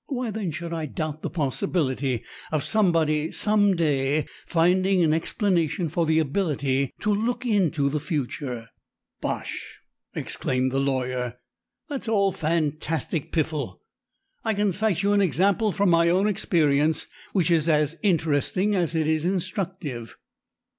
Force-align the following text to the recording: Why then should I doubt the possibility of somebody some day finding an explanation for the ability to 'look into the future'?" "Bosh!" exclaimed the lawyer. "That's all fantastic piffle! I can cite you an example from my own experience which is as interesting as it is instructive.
Why 0.07 0.31
then 0.31 0.49
should 0.49 0.73
I 0.73 0.87
doubt 0.87 1.21
the 1.21 1.29
possibility 1.29 2.23
of 2.51 2.63
somebody 2.63 3.29
some 3.29 3.75
day 3.75 4.25
finding 4.47 5.03
an 5.03 5.13
explanation 5.13 5.89
for 5.89 6.07
the 6.07 6.17
ability 6.17 6.91
to 7.01 7.13
'look 7.13 7.45
into 7.45 7.87
the 7.87 7.99
future'?" 7.99 8.69
"Bosh!" 9.21 9.79
exclaimed 10.15 10.71
the 10.71 10.79
lawyer. 10.79 11.35
"That's 11.87 12.09
all 12.09 12.31
fantastic 12.31 13.31
piffle! 13.31 13.79
I 14.43 14.55
can 14.55 14.71
cite 14.71 15.03
you 15.03 15.13
an 15.13 15.21
example 15.21 15.71
from 15.71 15.91
my 15.91 16.09
own 16.09 16.25
experience 16.27 17.05
which 17.31 17.51
is 17.51 17.69
as 17.69 17.99
interesting 18.01 18.73
as 18.73 18.95
it 18.95 19.05
is 19.05 19.23
instructive. 19.27 20.17